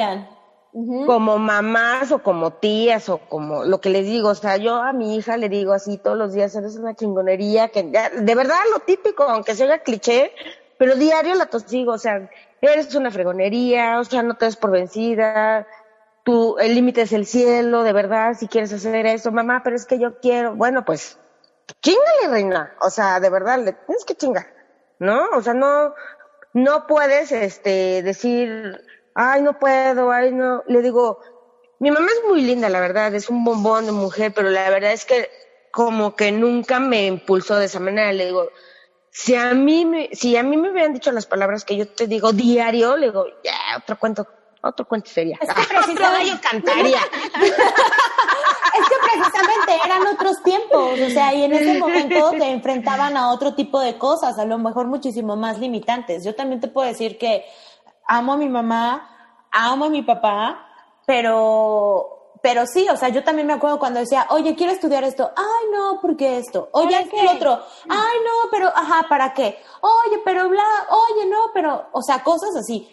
como 1.06 1.38
mamás 1.38 2.10
o 2.10 2.18
como 2.18 2.54
tías 2.54 3.08
o 3.08 3.18
como 3.18 3.64
lo 3.64 3.80
que 3.80 3.90
les 3.90 4.06
digo, 4.06 4.30
o 4.30 4.34
sea, 4.34 4.56
yo 4.56 4.74
a 4.74 4.92
mi 4.92 5.16
hija 5.16 5.36
le 5.36 5.48
digo 5.48 5.72
así 5.72 5.98
todos 5.98 6.18
los 6.18 6.32
días, 6.32 6.54
eres 6.56 6.76
una 6.76 6.94
chingonería, 6.94 7.68
que 7.68 7.84
de 7.84 8.34
verdad 8.34 8.58
lo 8.72 8.80
típico, 8.80 9.22
aunque 9.22 9.54
sea 9.54 9.82
cliché, 9.84 10.32
pero 10.76 10.96
diario 10.96 11.36
la 11.36 11.46
tosigo, 11.46 11.92
o 11.92 11.98
sea, 11.98 12.28
eres 12.60 12.92
una 12.96 13.12
fregonería, 13.12 14.00
o 14.00 14.04
sea, 14.04 14.22
no 14.24 14.36
te 14.36 14.46
des 14.46 14.56
por 14.56 14.72
vencida, 14.72 15.66
tú, 16.24 16.56
el 16.58 16.74
límite 16.74 17.02
es 17.02 17.12
el 17.12 17.26
cielo, 17.26 17.84
de 17.84 17.92
verdad, 17.92 18.34
si 18.36 18.48
quieres 18.48 18.72
hacer 18.72 19.06
eso, 19.06 19.30
mamá, 19.30 19.62
pero 19.62 19.76
es 19.76 19.86
que 19.86 20.00
yo 20.00 20.18
quiero, 20.18 20.56
bueno, 20.56 20.84
pues 20.84 21.18
chingale, 21.82 22.28
reina. 22.30 22.74
O 22.80 22.90
sea, 22.90 23.20
de 23.20 23.30
verdad, 23.30 23.58
le 23.58 23.72
tienes 23.72 24.04
que 24.04 24.16
chingar, 24.16 24.46
¿no? 24.98 25.28
O 25.36 25.42
sea, 25.42 25.54
no, 25.54 25.94
no 26.52 26.86
puedes, 26.86 27.30
este, 27.30 28.02
decir, 28.02 28.80
ay, 29.14 29.42
no 29.42 29.58
puedo, 29.58 30.10
ay, 30.10 30.32
no. 30.32 30.62
Le 30.66 30.82
digo, 30.82 31.18
mi 31.78 31.90
mamá 31.90 32.06
es 32.06 32.28
muy 32.28 32.42
linda, 32.42 32.68
la 32.68 32.80
verdad, 32.80 33.14
es 33.14 33.28
un 33.28 33.44
bombón 33.44 33.86
de 33.86 33.92
mujer, 33.92 34.32
pero 34.34 34.50
la 34.50 34.68
verdad 34.70 34.92
es 34.92 35.04
que 35.04 35.30
como 35.70 36.14
que 36.14 36.30
nunca 36.30 36.78
me 36.78 37.06
impulsó 37.06 37.56
de 37.56 37.66
esa 37.66 37.80
manera. 37.80 38.12
Le 38.12 38.26
digo, 38.26 38.48
si 39.10 39.34
a 39.34 39.54
mí 39.54 39.84
me, 39.84 40.10
si 40.12 40.36
a 40.36 40.42
mí 40.42 40.56
me 40.56 40.70
hubieran 40.70 40.92
dicho 40.92 41.12
las 41.12 41.26
palabras 41.26 41.64
que 41.64 41.76
yo 41.76 41.88
te 41.88 42.06
digo 42.06 42.32
diario, 42.32 42.96
le 42.96 43.06
digo, 43.06 43.26
ya, 43.42 43.54
otro 43.78 43.98
cuento, 43.98 44.26
otro 44.62 44.86
cuento 44.86 45.10
sería. 45.10 45.38
Es 45.40 45.52
que 45.52 45.62
precisamente 45.62 46.30
yo 46.30 46.40
cantaría. 46.40 46.98
es 48.74 48.88
que 48.88 48.96
precisamente 49.02 49.78
eran 49.84 50.06
otros 50.06 50.42
tiempos, 50.42 51.00
o 51.00 51.10
sea, 51.10 51.34
y 51.34 51.44
en 51.44 51.52
ese 51.52 51.78
momento 51.78 52.30
te 52.32 52.50
enfrentaban 52.50 53.16
a 53.16 53.32
otro 53.32 53.54
tipo 53.54 53.80
de 53.80 53.98
cosas, 53.98 54.38
a 54.38 54.44
lo 54.44 54.58
mejor 54.58 54.86
muchísimo 54.86 55.36
más 55.36 55.58
limitantes. 55.58 56.24
Yo 56.24 56.34
también 56.34 56.60
te 56.60 56.68
puedo 56.68 56.88
decir 56.88 57.18
que 57.18 57.44
amo 58.06 58.34
a 58.34 58.36
mi 58.36 58.48
mamá, 58.48 59.08
amo 59.50 59.86
a 59.86 59.88
mi 59.88 60.02
papá, 60.02 60.66
pero, 61.06 62.36
pero 62.42 62.66
sí, 62.66 62.86
o 62.90 62.96
sea, 62.96 63.08
yo 63.08 63.24
también 63.24 63.46
me 63.46 63.54
acuerdo 63.54 63.78
cuando 63.78 64.00
decía, 64.00 64.26
oye, 64.30 64.54
quiero 64.54 64.72
estudiar 64.72 65.04
esto, 65.04 65.30
ay, 65.36 65.70
no, 65.72 66.00
¿por 66.00 66.16
qué 66.16 66.38
esto? 66.38 66.68
Oye, 66.72 67.08
¿qué 67.10 67.26
otro? 67.28 67.60
Ay, 67.88 68.18
no, 68.24 68.50
pero, 68.50 68.68
ajá, 68.68 69.06
¿para 69.08 69.32
qué? 69.32 69.58
Oye, 69.80 70.20
pero 70.24 70.48
bla, 70.48 70.64
oye, 70.90 71.26
no, 71.26 71.50
pero, 71.52 71.86
o 71.92 72.02
sea, 72.02 72.22
cosas 72.22 72.50
así. 72.58 72.90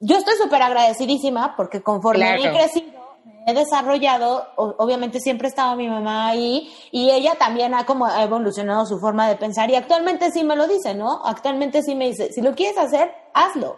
Yo 0.00 0.16
estoy 0.16 0.34
súper 0.36 0.62
agradecidísima 0.62 1.54
porque 1.56 1.82
conforme 1.82 2.34
he 2.34 2.52
crecido, 2.52 3.02
he 3.46 3.54
desarrollado, 3.54 4.48
obviamente 4.56 5.20
siempre 5.20 5.48
estaba 5.48 5.76
mi 5.76 5.88
mamá 5.88 6.28
ahí 6.28 6.72
y 6.90 7.10
ella 7.10 7.36
también 7.36 7.74
ha 7.74 7.86
como 7.86 8.08
evolucionado 8.08 8.86
su 8.86 8.98
forma 8.98 9.28
de 9.28 9.36
pensar 9.36 9.70
y 9.70 9.76
actualmente 9.76 10.30
sí 10.32 10.44
me 10.44 10.56
lo 10.56 10.66
dice, 10.66 10.94
¿no? 10.94 11.24
Actualmente 11.24 11.82
sí 11.82 11.94
me 11.94 12.08
dice, 12.08 12.32
si 12.32 12.40
lo 12.40 12.54
quieres 12.54 12.78
hacer, 12.78 13.14
hazlo. 13.32 13.76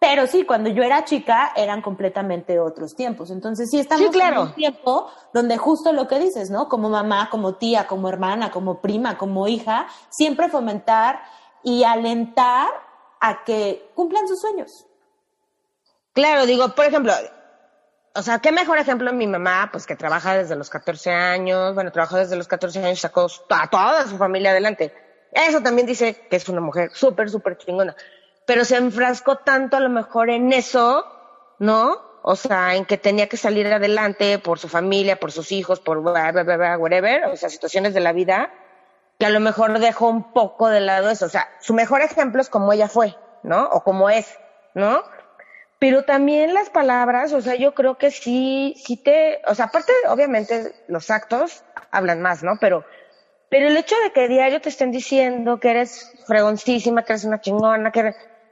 Pero 0.00 0.26
sí, 0.26 0.44
cuando 0.44 0.70
yo 0.70 0.82
era 0.82 1.04
chica 1.04 1.52
eran 1.54 1.82
completamente 1.82 2.58
otros 2.58 2.96
tiempos. 2.96 3.30
Entonces 3.30 3.68
sí 3.70 3.78
estamos 3.78 4.14
en 4.14 4.38
un 4.38 4.54
tiempo 4.54 5.10
donde 5.34 5.58
justo 5.58 5.92
lo 5.92 6.08
que 6.08 6.18
dices, 6.18 6.50
¿no? 6.50 6.70
Como 6.70 6.88
mamá, 6.88 7.28
como 7.30 7.56
tía, 7.56 7.86
como 7.86 8.08
hermana, 8.08 8.50
como 8.50 8.80
prima, 8.80 9.18
como 9.18 9.46
hija, 9.46 9.88
siempre 10.08 10.48
fomentar 10.48 11.20
y 11.62 11.84
alentar 11.84 12.68
a 13.20 13.44
que 13.44 13.90
cumplan 13.94 14.26
sus 14.26 14.40
sueños. 14.40 14.86
Claro, 16.14 16.46
digo, 16.46 16.74
por 16.74 16.86
ejemplo, 16.86 17.12
o 18.14 18.22
sea, 18.22 18.38
qué 18.38 18.52
mejor 18.52 18.78
ejemplo 18.78 19.12
mi 19.12 19.26
mamá, 19.26 19.68
pues 19.70 19.86
que 19.86 19.96
trabaja 19.96 20.34
desde 20.34 20.56
los 20.56 20.70
14 20.70 21.10
años, 21.10 21.74
bueno, 21.74 21.92
trabajó 21.92 22.16
desde 22.16 22.36
los 22.36 22.48
14 22.48 22.82
años, 22.82 23.00
sacó 23.00 23.26
a 23.50 23.68
toda 23.68 24.06
su 24.06 24.16
familia 24.16 24.52
adelante. 24.52 24.94
Eso 25.30 25.60
también 25.60 25.86
dice 25.86 26.26
que 26.30 26.36
es 26.36 26.48
una 26.48 26.62
mujer 26.62 26.90
súper, 26.94 27.28
súper 27.28 27.58
chingona. 27.58 27.94
Pero 28.50 28.64
se 28.64 28.78
enfrascó 28.78 29.36
tanto 29.36 29.76
a 29.76 29.80
lo 29.80 29.90
mejor 29.90 30.28
en 30.28 30.52
eso, 30.52 31.06
¿no? 31.60 31.98
O 32.24 32.34
sea, 32.34 32.74
en 32.74 32.84
que 32.84 32.98
tenía 32.98 33.28
que 33.28 33.36
salir 33.36 33.64
adelante 33.68 34.40
por 34.40 34.58
su 34.58 34.66
familia, 34.66 35.20
por 35.20 35.30
sus 35.30 35.52
hijos, 35.52 35.78
por 35.78 35.98
whatever, 35.98 37.26
o 37.26 37.36
sea, 37.36 37.48
situaciones 37.48 37.94
de 37.94 38.00
la 38.00 38.12
vida, 38.12 38.52
que 39.20 39.26
a 39.26 39.30
lo 39.30 39.38
mejor 39.38 39.78
dejó 39.78 40.08
un 40.08 40.32
poco 40.32 40.68
de 40.68 40.80
lado 40.80 41.10
eso. 41.10 41.26
O 41.26 41.28
sea, 41.28 41.48
su 41.60 41.74
mejor 41.74 42.02
ejemplo 42.02 42.40
es 42.40 42.48
como 42.48 42.72
ella 42.72 42.88
fue, 42.88 43.14
¿no? 43.44 43.66
O 43.66 43.84
como 43.84 44.10
es, 44.10 44.26
¿no? 44.74 45.00
pero 45.78 46.02
también 46.02 46.52
las 46.52 46.70
palabras, 46.70 47.32
o 47.32 47.40
sea, 47.40 47.54
yo 47.54 47.72
creo 47.72 47.98
que 47.98 48.10
sí, 48.10 48.74
sí 48.84 48.96
te, 48.96 49.40
o 49.46 49.54
sea, 49.54 49.66
aparte, 49.66 49.92
obviamente, 50.08 50.74
los 50.88 51.08
actos 51.08 51.62
hablan 51.92 52.20
más, 52.20 52.42
¿no? 52.42 52.58
Pero, 52.60 52.84
pero 53.48 53.68
el 53.68 53.76
hecho 53.76 53.94
de 54.02 54.12
que 54.12 54.26
diario 54.26 54.60
te 54.60 54.70
estén 54.70 54.90
diciendo 54.90 55.60
que 55.60 55.70
eres 55.70 56.12
fregoncísima, 56.26 57.04
que 57.04 57.12
eres 57.12 57.24
una 57.24 57.40
chingona, 57.40 57.92
que 57.92 58.00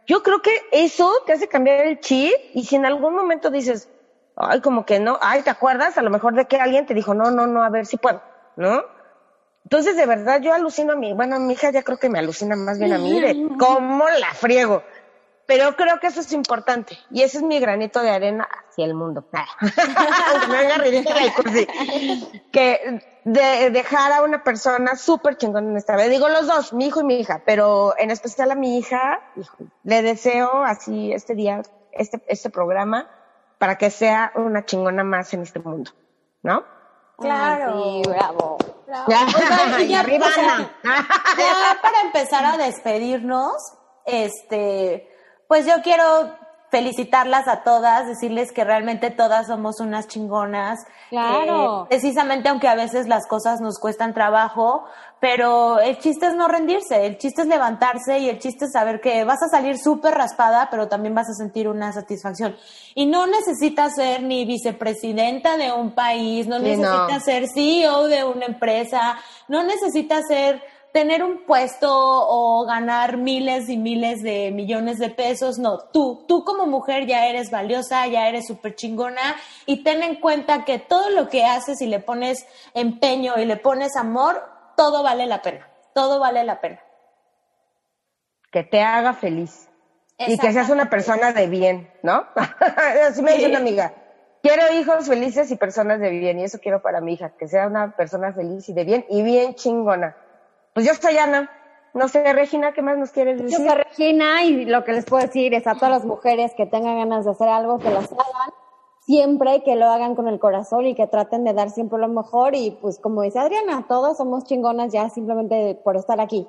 yo 0.08 0.22
creo 0.22 0.40
que 0.40 0.50
eso 0.72 1.12
te 1.26 1.34
hace 1.34 1.48
cambiar 1.48 1.86
el 1.86 2.00
chip 2.00 2.32
y 2.54 2.64
si 2.64 2.76
en 2.76 2.86
algún 2.86 3.14
momento 3.14 3.50
dices, 3.50 3.90
ay, 4.36 4.62
como 4.62 4.86
que 4.86 4.98
no, 4.98 5.18
ay, 5.20 5.42
¿te 5.42 5.50
acuerdas? 5.50 5.98
A 5.98 6.02
lo 6.02 6.10
mejor 6.10 6.34
de 6.34 6.46
que 6.46 6.56
alguien 6.56 6.86
te 6.86 6.94
dijo, 6.94 7.12
no, 7.12 7.30
no, 7.30 7.46
no, 7.46 7.62
a 7.62 7.68
ver 7.68 7.84
si 7.84 7.98
puedo, 7.98 8.22
¿no? 8.56 8.82
Entonces, 9.64 9.96
de 9.96 10.06
verdad, 10.06 10.40
yo 10.40 10.54
alucino 10.54 10.94
a 10.94 10.96
mi, 10.96 11.12
bueno, 11.12 11.38
mi 11.38 11.52
hija 11.52 11.70
ya 11.70 11.82
creo 11.82 11.98
que 11.98 12.08
me 12.08 12.18
alucina 12.18 12.56
más 12.56 12.78
bien 12.78 12.94
a 12.94 12.98
mí 12.98 13.20
de 13.20 13.48
cómo 13.58 14.08
la 14.08 14.32
friego. 14.32 14.82
Pero 15.48 15.74
creo 15.76 15.98
que 15.98 16.08
eso 16.08 16.20
es 16.20 16.30
importante. 16.34 16.98
Y 17.10 17.22
ese 17.22 17.38
es 17.38 17.42
mi 17.42 17.58
granito 17.58 18.02
de 18.02 18.10
arena 18.10 18.46
hacia 18.68 18.84
el 18.84 18.92
mundo. 18.92 19.24
que 22.52 23.00
de 23.24 23.70
dejar 23.70 24.12
a 24.12 24.22
una 24.24 24.44
persona 24.44 24.94
súper 24.94 25.38
chingona 25.38 25.70
en 25.70 25.78
esta 25.78 25.96
vida. 25.96 26.08
Digo 26.08 26.28
los 26.28 26.46
dos, 26.46 26.74
mi 26.74 26.88
hijo 26.88 27.00
y 27.00 27.04
mi 27.04 27.18
hija, 27.18 27.40
pero 27.46 27.94
en 27.96 28.10
especial 28.10 28.50
a 28.50 28.56
mi 28.56 28.76
hija, 28.76 29.22
le 29.84 30.02
deseo 30.02 30.64
así 30.64 31.14
este 31.14 31.34
día, 31.34 31.62
este, 31.92 32.22
este 32.28 32.50
programa, 32.50 33.08
para 33.56 33.78
que 33.78 33.88
sea 33.88 34.32
una 34.34 34.66
chingona 34.66 35.02
más 35.02 35.32
en 35.32 35.40
este 35.40 35.60
mundo. 35.60 35.92
¿No? 36.42 36.62
Claro. 37.16 37.72
sí, 37.72 38.02
bravo. 38.06 38.58
Ya, 39.08 39.26
y 39.80 39.88
ya, 39.88 40.00
arriba, 40.00 40.26
o 40.26 40.30
sea. 40.30 40.70
Ya 40.84 41.78
para 41.80 42.02
empezar 42.02 42.44
a 42.44 42.58
despedirnos, 42.58 43.54
este, 44.04 45.07
pues 45.48 45.66
yo 45.66 45.82
quiero 45.82 46.36
felicitarlas 46.70 47.48
a 47.48 47.62
todas, 47.62 48.06
decirles 48.06 48.52
que 48.52 48.62
realmente 48.62 49.10
todas 49.10 49.46
somos 49.46 49.80
unas 49.80 50.06
chingonas. 50.06 50.78
Claro. 51.08 51.84
Eh, 51.84 51.86
precisamente 51.88 52.50
aunque 52.50 52.68
a 52.68 52.74
veces 52.74 53.08
las 53.08 53.26
cosas 53.26 53.60
nos 53.62 53.78
cuestan 53.78 54.12
trabajo, 54.12 54.84
pero 55.18 55.80
el 55.80 55.96
chiste 55.98 56.26
es 56.26 56.34
no 56.34 56.46
rendirse, 56.46 57.06
el 57.06 57.16
chiste 57.16 57.40
es 57.42 57.48
levantarse 57.48 58.18
y 58.18 58.28
el 58.28 58.38
chiste 58.38 58.66
es 58.66 58.72
saber 58.72 59.00
que 59.00 59.24
vas 59.24 59.42
a 59.42 59.48
salir 59.48 59.78
súper 59.78 60.14
raspada, 60.14 60.68
pero 60.70 60.88
también 60.88 61.14
vas 61.14 61.30
a 61.30 61.32
sentir 61.32 61.68
una 61.68 61.90
satisfacción. 61.92 62.54
Y 62.94 63.06
no 63.06 63.26
necesitas 63.26 63.94
ser 63.94 64.22
ni 64.22 64.44
vicepresidenta 64.44 65.56
de 65.56 65.72
un 65.72 65.92
país, 65.92 66.46
no 66.46 66.56
Sí, 66.58 66.64
necesitas 66.64 67.08
no. 67.12 67.20
ser 67.20 67.46
CEO 67.48 68.08
de 68.08 68.24
una 68.24 68.44
empresa, 68.44 69.16
no 69.48 69.62
necesitas 69.62 70.22
ser 70.28 70.62
tener 70.92 71.22
un 71.22 71.44
puesto 71.44 71.88
o 71.90 72.64
ganar 72.66 73.16
miles 73.16 73.68
y 73.68 73.76
miles 73.76 74.22
de 74.22 74.50
millones 74.50 74.98
de 74.98 75.10
pesos, 75.10 75.58
no, 75.58 75.78
tú, 75.92 76.24
tú 76.26 76.44
como 76.44 76.66
mujer 76.66 77.06
ya 77.06 77.26
eres 77.26 77.50
valiosa, 77.50 78.06
ya 78.06 78.28
eres 78.28 78.46
súper 78.46 78.74
chingona 78.74 79.36
y 79.66 79.82
ten 79.84 80.02
en 80.02 80.16
cuenta 80.20 80.64
que 80.64 80.78
todo 80.78 81.10
lo 81.10 81.28
que 81.28 81.44
haces 81.44 81.80
y 81.82 81.86
le 81.86 82.00
pones 82.00 82.46
empeño 82.74 83.34
y 83.38 83.44
le 83.44 83.56
pones 83.56 83.96
amor, 83.96 84.42
todo 84.76 85.02
vale 85.02 85.26
la 85.26 85.42
pena, 85.42 85.68
todo 85.94 86.18
vale 86.18 86.44
la 86.44 86.60
pena. 86.60 86.80
Que 88.50 88.64
te 88.64 88.80
haga 88.82 89.12
feliz. 89.12 89.68
Y 90.20 90.36
que 90.38 90.52
seas 90.52 90.68
una 90.70 90.90
persona 90.90 91.32
de 91.32 91.46
bien, 91.46 91.92
¿no? 92.02 92.26
Así 93.08 93.22
me 93.22 93.32
dice 93.32 93.44
Sí. 93.44 93.50
una 93.50 93.58
amiga. 93.60 93.92
Quiero 94.42 94.72
hijos 94.72 95.06
felices 95.06 95.50
y 95.50 95.56
personas 95.56 96.00
de 96.00 96.10
bien. 96.10 96.40
Y 96.40 96.44
eso 96.44 96.58
quiero 96.60 96.82
para 96.82 97.00
mi 97.00 97.12
hija, 97.12 97.34
que 97.38 97.46
sea 97.46 97.66
una 97.68 97.94
persona 97.94 98.32
feliz 98.32 98.68
y 98.68 98.72
de 98.72 98.84
bien 98.84 99.06
y 99.08 99.22
bien 99.22 99.54
chingona. 99.54 100.16
Pues 100.78 100.86
yo 100.86 100.92
estoy 100.92 101.18
Ana. 101.18 101.50
No 101.92 102.06
sé, 102.06 102.32
Regina, 102.32 102.70
¿qué 102.72 102.82
más 102.82 102.96
nos 102.96 103.10
quieres 103.10 103.38
Yo 103.38 103.46
decir? 103.46 103.66
soy 103.66 103.78
Regina 103.78 104.44
y 104.44 104.64
lo 104.64 104.84
que 104.84 104.92
les 104.92 105.04
puedo 105.06 105.26
decir 105.26 105.52
es 105.52 105.66
a 105.66 105.74
todas 105.74 105.90
las 105.90 106.04
mujeres 106.04 106.54
que 106.56 106.66
tengan 106.66 106.98
ganas 106.98 107.24
de 107.24 107.32
hacer 107.32 107.48
algo, 107.48 107.80
que 107.80 107.90
las 107.90 108.12
hagan, 108.12 108.52
siempre 109.00 109.64
que 109.64 109.74
lo 109.74 109.86
hagan 109.86 110.14
con 110.14 110.28
el 110.28 110.38
corazón 110.38 110.86
y 110.86 110.94
que 110.94 111.08
traten 111.08 111.42
de 111.42 111.52
dar 111.52 111.70
siempre 111.70 111.98
lo 111.98 112.06
mejor 112.06 112.54
y 112.54 112.70
pues 112.80 113.00
como 113.00 113.22
dice 113.22 113.40
Adriana, 113.40 113.86
todas 113.88 114.18
somos 114.18 114.44
chingonas 114.44 114.92
ya 114.92 115.10
simplemente 115.10 115.80
por 115.82 115.96
estar 115.96 116.20
aquí. 116.20 116.46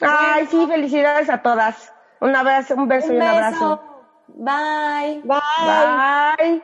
Ay, 0.00 0.46
sí, 0.46 0.64
felicidades 0.68 1.28
a 1.30 1.42
todas. 1.42 1.92
Un 2.20 2.36
abrazo, 2.36 2.76
un 2.76 2.86
beso 2.86 3.12
y 3.12 3.16
un 3.16 3.22
abrazo. 3.22 3.80
Bye. 4.28 5.22
Bye. 5.24 6.36
Bye. 6.38 6.62